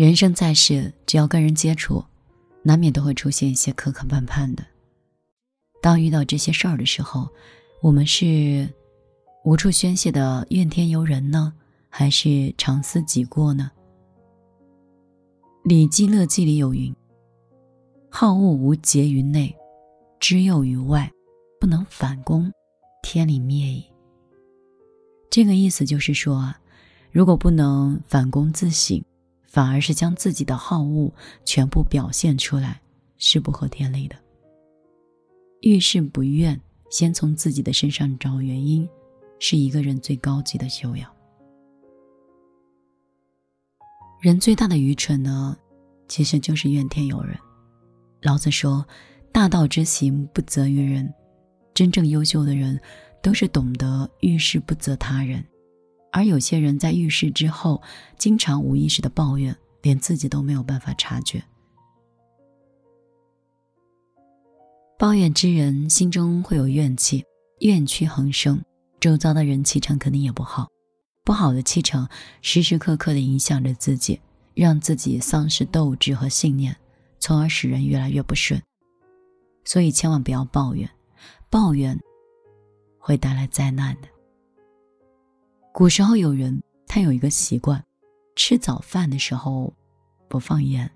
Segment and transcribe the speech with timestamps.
[0.00, 2.02] 人生在世，只要跟人接触，
[2.62, 4.64] 难免都会出现一些磕磕绊绊的。
[5.82, 7.28] 当遇到这些事儿的时候，
[7.82, 8.66] 我们是
[9.44, 11.52] 无处宣泄的怨天尤人呢，
[11.90, 13.70] 还是长思己过呢？
[15.68, 16.96] 《礼记乐记》里有云
[18.08, 19.54] ：“好恶无节于内，
[20.18, 21.12] 知诱于外，
[21.60, 22.50] 不能反攻，
[23.02, 23.84] 天理灭矣。”
[25.28, 26.58] 这个意思就是说啊，
[27.12, 29.04] 如果不能反躬自省。
[29.50, 31.12] 反而是将自己的好恶
[31.44, 32.80] 全部表现出来，
[33.18, 34.14] 是不合天理的。
[35.62, 36.58] 遇事不怨，
[36.88, 38.88] 先从自己的身上找原因，
[39.40, 41.10] 是一个人最高级的修养。
[44.20, 45.56] 人最大的愚蠢呢，
[46.06, 47.36] 其实就是怨天尤人。
[48.22, 48.86] 老子说
[49.32, 51.12] ：“大道之行，不责于人。”
[51.74, 52.80] 真正优秀的人，
[53.20, 55.44] 都是懂得遇事不责他人。
[56.12, 57.80] 而有些人在遇事之后，
[58.18, 61.42] 经常无意识的抱怨，连自己都没有办法察觉。
[64.98, 67.24] 抱怨之人心中会有怨气，
[67.60, 68.62] 怨气横生，
[69.00, 70.68] 周遭的人气场肯定也不好。
[71.24, 72.08] 不好的气场
[72.42, 74.20] 时时刻刻的影响着自己，
[74.52, 76.76] 让自己丧失斗志和信念，
[77.18, 78.60] 从而使人越来越不顺。
[79.64, 80.90] 所以千万不要抱怨，
[81.48, 81.98] 抱怨
[82.98, 84.08] 会带来灾难的。
[85.80, 87.82] 古时候有人，他有一个习惯，
[88.36, 89.72] 吃早饭的时候
[90.28, 90.90] 不放盐。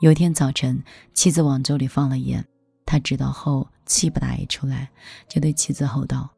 [0.00, 2.42] 有一天早晨，妻子往粥里放了盐，
[2.86, 4.88] 他知道后气不打一处来，
[5.28, 6.30] 就对妻子吼道：“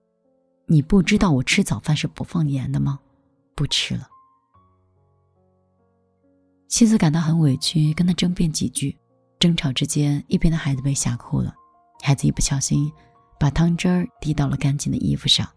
[0.66, 2.98] 你不知道我吃早饭是不放盐的吗？
[3.54, 4.08] 不吃了。”
[6.66, 8.98] 妻子感到很委屈，跟他争辩几句，
[9.38, 11.54] 争吵之间，一边的孩子被吓哭了，
[12.02, 12.92] 孩子一不小心
[13.38, 15.48] 把汤汁儿滴到了干净的衣服上。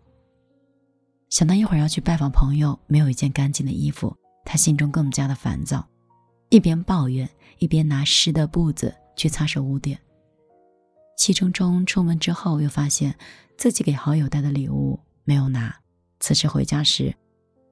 [1.33, 5.83] 想到一会儿要去拜访朋友，没有一件干净的衣服，他心中更加的烦躁，
[6.49, 9.99] 一边抱怨，一边拿湿的布子去擦拭污点。
[11.17, 13.17] 气冲冲出门之后，又发现
[13.57, 15.75] 自己给好友带的礼物没有拿，
[16.19, 17.11] 此时回家时，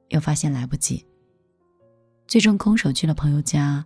[0.08, 1.06] 又发现来不及。
[2.28, 3.86] 最终空手去了朋友家，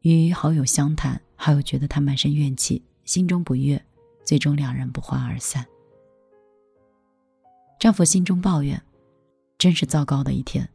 [0.00, 3.80] 与好友相谈，好友觉得他满身怨气，心中不悦，
[4.24, 5.64] 最终两人不欢而散。
[7.78, 8.82] 丈夫心中抱怨。
[9.58, 10.68] 真是糟糕的一天，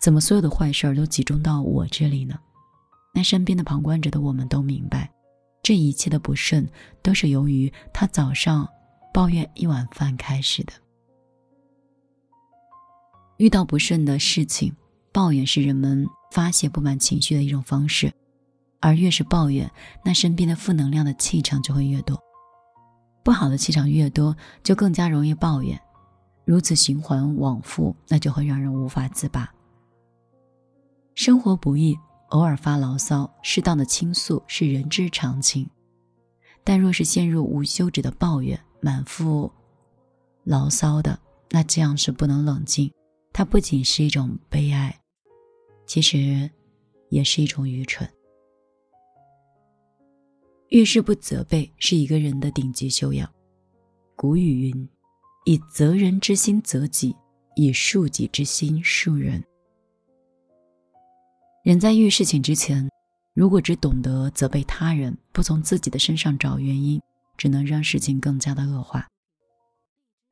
[0.00, 2.38] 怎么所有的坏事儿都集中到我这里呢？
[3.14, 5.08] 那身边的旁观者的我们都明白，
[5.62, 6.68] 这一切的不顺
[7.00, 8.68] 都是由于他早上
[9.12, 10.72] 抱怨一碗饭开始的。
[13.36, 14.74] 遇到不顺的事情，
[15.12, 18.12] 抱怨是人们发泄不满情绪的一种方式，
[18.80, 19.70] 而越是抱怨，
[20.04, 22.20] 那身边的负能量的气场就会越多，
[23.22, 25.80] 不好的气场越多，就更加容易抱怨。
[26.44, 29.52] 如此循环往复，那就会让人无法自拔。
[31.14, 31.96] 生活不易，
[32.30, 35.68] 偶尔发牢骚，适当的倾诉是人之常情。
[36.62, 39.50] 但若是陷入无休止的抱怨，满腹
[40.42, 41.18] 牢骚的，
[41.50, 42.92] 那这样是不能冷静。
[43.32, 45.00] 它不仅是一种悲哀，
[45.86, 46.50] 其实
[47.08, 48.08] 也是一种愚蠢。
[50.68, 53.30] 遇事不责备，是一个人的顶级修养。
[54.16, 54.88] 古语云。
[55.46, 57.14] 以责人之心责己，
[57.54, 59.44] 以恕己之心恕人。
[61.62, 62.88] 人在遇事情之前，
[63.34, 66.98] 如果只懂得责备他人，不从自己的身上找原因，
[67.36, 69.06] 只能让事情更加的恶化。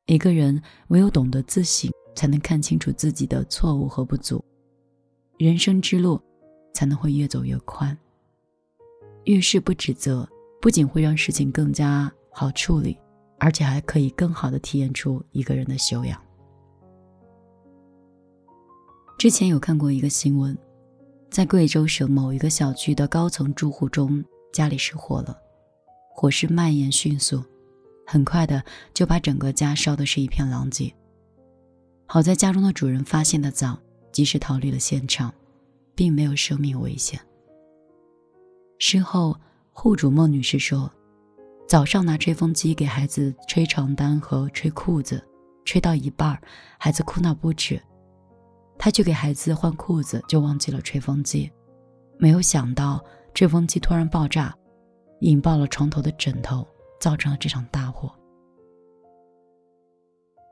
[0.07, 4.43] 一个人唯有懂得自省，才能看清楚自己的错误和不足，
[5.37, 6.19] 人生之路
[6.73, 7.95] 才能会越走越宽。
[9.25, 10.27] 遇事不指责，
[10.59, 12.97] 不仅会让事情更加好处理。
[13.43, 16.17] 而且还可以更好的体验出一个人的修养。
[19.17, 20.57] 之前有看过一个新闻，
[21.29, 24.23] 在贵州省某一个小区的高层住户中，
[24.53, 25.37] 家里失火了，
[26.09, 27.43] 火势蔓延迅速，
[28.07, 30.89] 很快的就把整个家烧的是一片狼藉。
[32.05, 33.77] 好在家中的主人发现的早，
[34.13, 35.33] 及时逃离了现场，
[35.93, 37.19] 并没有生命危险。
[38.79, 39.37] 事后，
[39.73, 40.89] 户主孟女士说。
[41.67, 45.23] 早上拿吹风机给孩子吹床单和吹裤子，
[45.65, 46.39] 吹到一半，
[46.77, 47.81] 孩子哭闹不止，
[48.77, 51.49] 他去给孩子换裤子，就忘记了吹风机。
[52.19, 54.53] 没有想到吹风机突然爆炸，
[55.21, 56.67] 引爆了床头的枕头，
[56.99, 58.13] 造成了这场大火。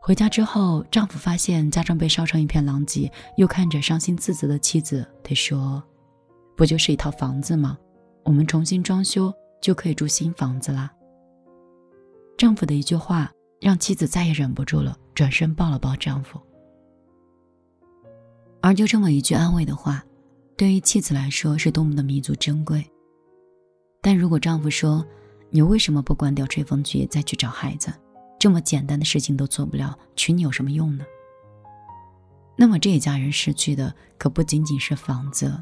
[0.01, 5.83] 回家之后，丈夫发现家中被烧成一片狼藉，又看着伤心自责的妻子，他说
[6.57, 7.77] ：“不就是一套房子吗？
[8.23, 9.31] 我们重新装修
[9.61, 10.91] 就可以住新房子啦。”
[12.38, 16.39] 丈夫的一句话让妻子再也忍不住了，转身抱了抱丈夫。
[18.62, 20.04] 而就这么一句安慰的话，
[20.56, 22.83] 对于妻子来说是多么的弥足珍贵。
[24.01, 25.06] 但如果丈夫说
[25.50, 27.94] ：“你为什么不关掉吹风机再去找孩子？
[28.39, 31.06] 这么简单的事情都做不了，娶你有什么用呢？”
[32.57, 35.56] 那么这一家人失去的可不仅仅是房子，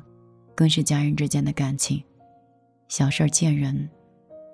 [0.55, 2.01] 更是家人之间的感情。
[2.87, 3.89] 小事见人，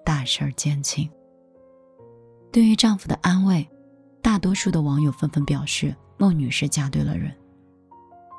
[0.03, 1.09] 大事见情。
[2.55, 3.67] 对于丈夫的安慰，
[4.21, 7.35] 大多数的网友纷纷表示：“孟女士嫁对了人。”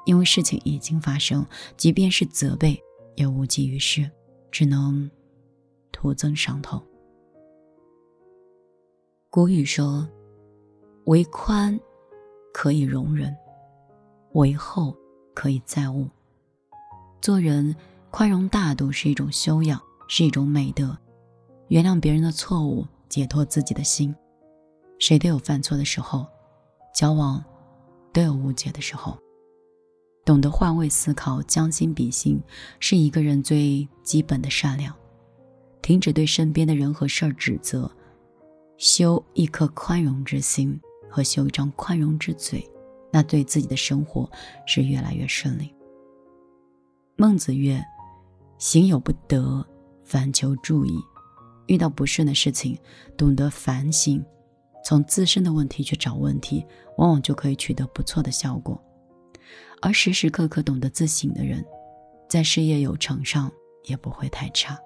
[0.07, 1.47] 因为事情已经发生，
[1.77, 2.83] 即便是责备
[3.17, 4.11] 也无济于事，
[4.51, 5.11] 只能。
[5.93, 6.83] 徒增伤痛。
[9.29, 10.09] 古语说
[11.05, 11.79] ：“为宽
[12.55, 13.37] 可以容人，
[14.33, 14.97] 为厚
[15.35, 16.09] 可以载物。”
[17.21, 17.77] 做人
[18.11, 19.79] 宽容大度是一种修养，
[20.09, 20.97] 是一种美德。
[21.69, 24.15] 原谅别人的错误，解脱自己的心。
[24.99, 26.27] 谁都有犯错的时候，
[26.95, 27.45] 交往
[28.13, 29.17] 都有误解的时候。
[30.25, 32.41] 懂得换位思考，将心比心，
[32.81, 34.95] 是一个人最基本的善良。
[35.83, 37.89] 停止对身边的人和事儿指责，
[38.77, 42.69] 修一颗宽容之心和修一张宽容之嘴，
[43.13, 44.29] 那对自己的生活
[44.67, 45.73] 是越来越顺利。
[47.15, 47.81] 孟子曰
[48.59, 49.65] ：“行有不得，
[50.03, 50.93] 反求诸己。”
[51.67, 52.79] 遇到不顺的事情，
[53.17, 54.25] 懂得反省，
[54.85, 56.65] 从自身的问题去找问题，
[56.97, 58.81] 往往就可以取得不错的效果。
[59.83, 61.65] 而时时刻刻懂得自省的人，
[62.29, 63.51] 在事业有成上
[63.85, 64.79] 也不会太差。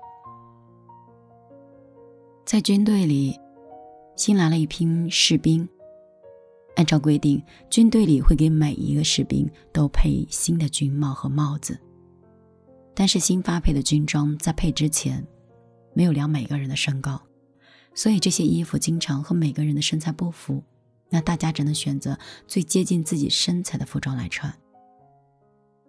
[2.45, 3.39] 在军队里，
[4.17, 5.69] 新来了一批士兵。
[6.77, 11.79] 按照规定，军队里会给每一个士兵都配新的军帽和帽子。
[12.95, 15.25] 但是新发配的军装在配之前，
[15.93, 17.21] 没有量每个人的身高，
[17.95, 20.63] 所以这些衣服经常和每个人的身材不符。
[21.13, 22.17] 那大家只能选择
[22.47, 24.55] 最接近自己身材的服装来穿。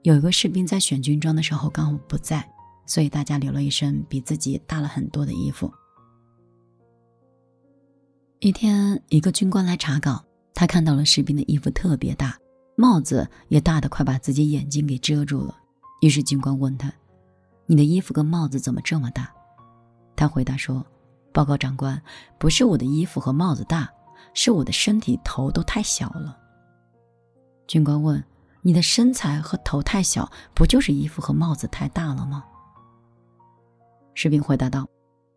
[0.01, 2.51] 有一个士兵在选军装的时候刚好不在，
[2.88, 5.71] 所以大家留了一身比自己大了很多的衣服。
[8.39, 10.25] 一天，一个军官来查岗，
[10.56, 12.36] 他看到了士兵的衣服特别大，
[12.75, 15.56] 帽子也大的快把自己眼睛给遮住了。
[16.01, 16.92] 于是军官问他
[17.68, 19.31] ：“你的衣服跟帽子怎么这么大？”
[20.15, 20.85] 他回答说
[21.33, 22.01] ：“报告长官，
[22.37, 23.89] 不是我的衣服和帽子大，
[24.33, 26.37] 是我的身体头都太小了。”
[27.67, 28.23] 军官问
[28.61, 32.43] ：“你的身材和头太小，不就是衣服和帽子太大了吗？”
[34.13, 34.87] 士兵回答道。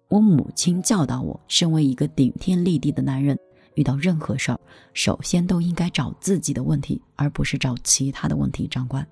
[0.09, 3.37] 我母亲教导我，身为一个顶天立地的男人，
[3.75, 4.61] 遇到任何事儿，
[4.93, 8.69] 首先都应该找自己的问题，而不是找其他的问题。
[8.69, 9.05] 长官，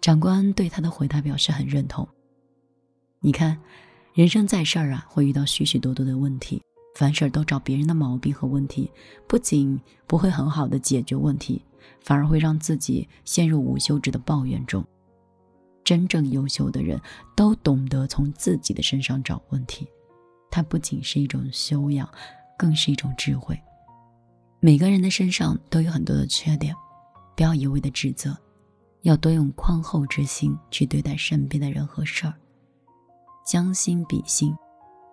[0.00, 2.08] 长官对他的回答表示很认同。
[3.26, 3.58] 你看，
[4.12, 6.60] 人生在世啊，会遇到许许多多的问题，
[6.94, 8.92] 凡事都找别人的毛病和问题，
[9.26, 11.64] 不仅不会很好的解决问题，
[12.02, 14.84] 反而会让自己陷入无休止的抱怨中。
[15.82, 17.00] 真正优秀的人
[17.34, 19.88] 都懂得从自己的身上找问题，
[20.50, 22.06] 它不仅是一种修养，
[22.58, 23.58] 更是一种智慧。
[24.60, 26.74] 每个人的身上都有很多的缺点，
[27.34, 28.36] 不要一味的指责，
[29.00, 32.34] 要多用宽厚之心去对待身边的人和事儿。
[33.44, 34.56] 将心比心，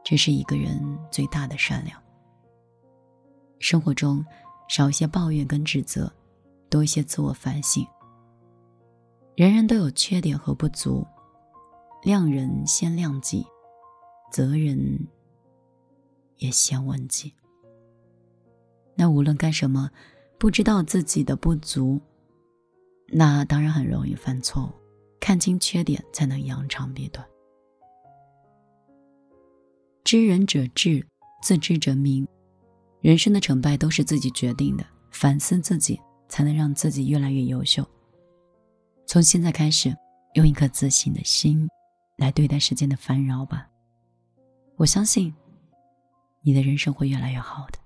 [0.04, 2.02] 这是一个人最大的善良。
[3.60, 4.26] 生活中
[4.70, 6.12] 少一些抱怨跟指责，
[6.70, 7.86] 多一些自我反省。
[9.36, 11.06] 人人都有缺点和不足，
[12.04, 13.46] 谅人先谅己，
[14.32, 15.08] 责人
[16.38, 17.34] 也先问己。
[18.96, 19.90] 那无论干什么，
[20.38, 22.00] 不知道自己的不足，
[23.08, 24.70] 那当然很容易犯错误。
[25.20, 27.26] 看清缺点，才能扬长避短。
[30.12, 31.08] 知人者智，
[31.42, 32.28] 自知者明。
[33.00, 37.82] 人生的成败都是自己决定的，反思自己，才能让自己越来越优秀。
[39.08, 39.96] 从现在开始，
[40.34, 41.66] 用一颗自信的心
[42.18, 43.70] 来对待世间的烦扰吧。
[44.76, 45.34] 我相信，
[46.42, 47.80] 你的人生会越来越好的。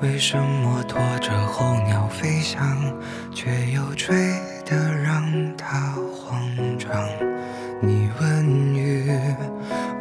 [0.00, 2.60] 为什么拖着候鸟飞翔，
[3.34, 4.16] 却又吹
[4.64, 5.22] 得让
[5.56, 6.40] 它慌
[6.78, 7.06] 张？
[7.80, 9.10] 你问雨，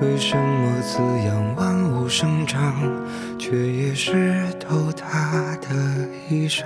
[0.02, 2.74] 为什么滋养万物生长，
[3.38, 6.64] 却也湿透它的衣裳？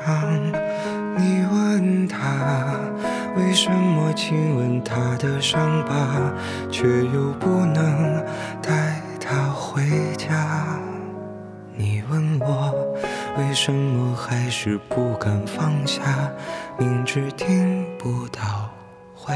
[1.20, 2.80] 你问他
[3.36, 6.32] 为什么亲吻他的伤疤，
[6.72, 8.24] 却又不能
[8.62, 9.84] 带他回
[10.16, 10.80] 家，
[11.76, 12.74] 你问我
[13.38, 16.02] 为什么还是不敢放下，
[16.78, 18.70] 明知听不到
[19.14, 19.36] 回。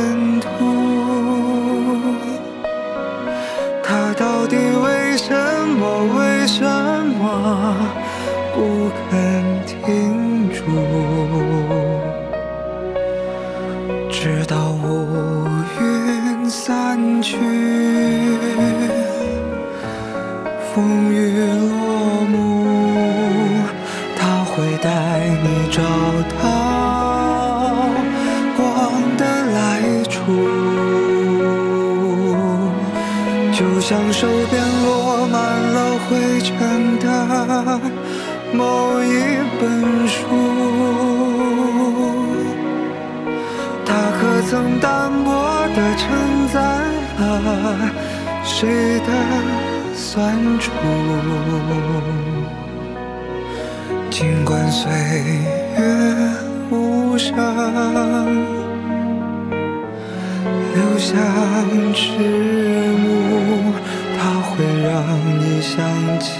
[8.53, 9.09] 不肯
[9.65, 10.59] 停住？
[14.09, 14.85] 直到乌
[15.79, 17.37] 云散去，
[20.73, 21.73] 风雨落
[22.29, 22.35] 幕，
[24.15, 24.89] 他会带
[25.41, 25.81] 你找
[26.37, 26.39] 到
[28.55, 28.61] 光
[29.17, 29.21] 的
[29.55, 29.59] 来
[30.03, 30.11] 处，
[33.51, 35.00] 就像手边落
[36.11, 37.79] 满了灰尘的
[38.53, 39.07] 某一
[39.59, 39.63] 本
[40.07, 40.17] 书。
[43.85, 43.89] 它
[44.19, 45.29] 可曾单薄
[45.73, 46.07] 地承
[46.53, 46.59] 载
[47.17, 47.23] 了
[48.43, 49.07] 谁的
[49.95, 50.69] 酸楚？
[54.09, 54.91] 尽管岁
[55.77, 55.81] 月
[56.69, 57.33] 无声，
[60.75, 61.15] 留下
[61.93, 62.03] 迟
[63.01, 63.30] 暮，
[65.61, 66.39] 想起